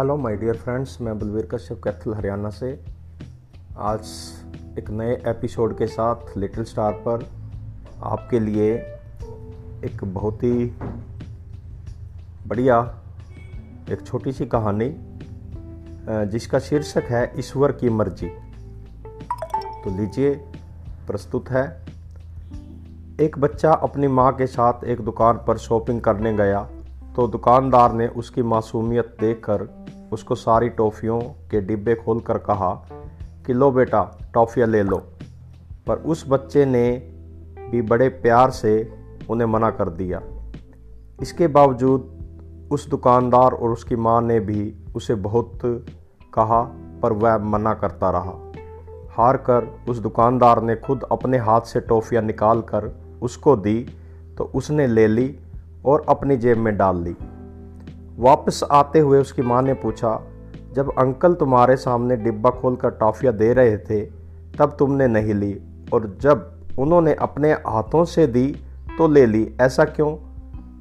[0.00, 2.68] Hello my dear friends, मैं बलवीर कश्यप, कैथल, हरियाणा से।
[3.78, 4.06] आज
[4.78, 7.26] एक नए एपिसोड के साथ लिटिल स्टार पर
[8.02, 8.72] आपके लिए
[9.84, 10.64] एक बहुत ही
[12.46, 12.78] बढ़िया,
[13.90, 14.88] एक छोटी सी कहानी
[16.26, 18.28] जिसका शीर्षक है ईश्वर की मर्ज़ी।
[19.84, 20.34] तो लीजिए,
[21.06, 21.64] प्रस्तुत है।
[23.20, 26.68] एक बच्चा अपनी माँ के साथ एक दुकान पर शॉपिंग करने गया
[27.16, 29.79] तो दुकानदार ने उसकी मासूमियत देखकर
[30.12, 32.72] उसको सारी टॉफ़ियों के डिब्बे खोलकर कहा
[33.46, 34.96] कि लो बेटा, टॉफ़ियाँ ले लो।
[35.86, 36.90] पर उस बच्चे ने
[37.70, 38.92] भी बड़े प्यार से
[39.30, 40.22] उन्हें मना कर दिया।
[41.22, 45.58] इसके बावजूद उस दुकानदार और उसकी माँ ने भी उसे बहुत
[46.34, 46.62] कहा,
[47.02, 48.52] पर वह मना करता रहा।
[49.10, 53.86] हार कर उस दुकानदार ने खुद अपने हाथ से टॉफ़ियाँ निकाल कर उसको दी
[54.38, 55.38] तो उसने ले ली
[55.84, 57.16] और अपनी जेब में डाल ली।
[58.20, 60.20] वापस आते हुए उसकी माँ ने पूछा,
[60.74, 64.00] जब अंकल तुम्हारे सामने डिब्बा खोलकर टॉफ़ियाँ दे रहे थे,
[64.58, 65.56] तब तुमने नहीं ली,
[65.94, 68.46] और जब उन्होंने अपने हाथों से दी
[68.98, 70.14] तो ले ली, ऐसा क्यों?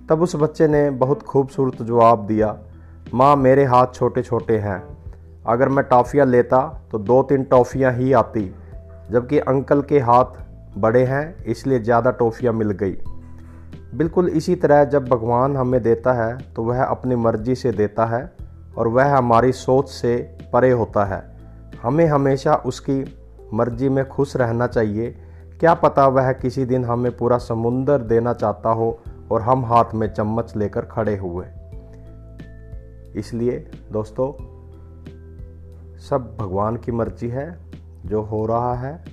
[0.09, 2.57] तब उस बच्चे ने बहुत खूबसूरत जवाब दिया,
[3.13, 4.81] माँ, मेरे हाथ छोटे छोटे हैं।
[5.47, 8.51] अगर मैं टॉफ़ियाँ लेता तो दो तीन टॉफ़ियाँ ही आती,
[9.11, 12.97] जबकि अंकल के हाथ बड़े हैं, इसलिए ज़्यादा टॉफ़ियाँ मिल गई।
[13.95, 18.31] बिल्कुल इसी तरह जब भगवान हमें देता है तो वह अपनी मर्ज़ी से देता है
[18.77, 21.37] और वह हमारी सोच से परे होता है।
[21.83, 23.17] हमें हमेशा उसकी
[23.53, 25.15] मर्ज़ी में खुश रहना चाहिए।
[25.59, 28.99] क्या पता वह किसी दिन हमें पूरा समुंदर देना चाहता हो
[29.31, 31.45] और हम हाथ में चम्मच लेकर खड़े हुए।
[33.15, 34.31] इसलिए दोस्तों,
[35.97, 37.69] सब भगवान की मर्ज़ी है।
[38.05, 39.03] जो हो रहा है,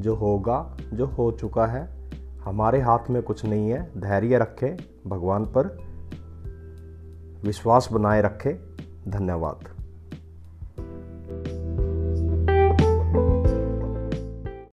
[0.00, 1.97] जो होगा, जो हो चुका है
[2.48, 5.66] हमारे हाथ में कुछ नहीं है। धैर्य रखें भगवान पर।
[7.44, 8.76] विश्वास बनाए रखें।
[9.10, 9.77] धन्यवाद।